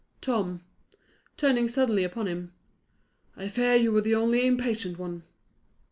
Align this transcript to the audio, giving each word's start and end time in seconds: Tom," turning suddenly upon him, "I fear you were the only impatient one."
Tom," 0.19 0.63
turning 1.37 1.67
suddenly 1.69 2.03
upon 2.03 2.25
him, 2.27 2.53
"I 3.37 3.47
fear 3.47 3.75
you 3.75 3.91
were 3.91 4.01
the 4.01 4.15
only 4.15 4.47
impatient 4.47 4.97
one." 4.97 5.21